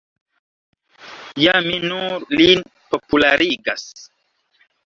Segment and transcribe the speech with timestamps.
[1.43, 2.65] Ja mi nur lin
[2.95, 3.89] popularigas.